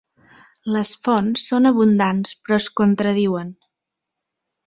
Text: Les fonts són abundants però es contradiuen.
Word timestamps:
Les 0.75 0.93
fonts 1.07 1.43
són 1.49 1.71
abundants 1.71 2.33
però 2.47 2.59
es 2.63 2.69
contradiuen. 2.81 3.55